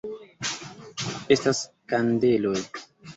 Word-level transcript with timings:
Estas 1.35 1.59
kandeloj! 1.93 2.55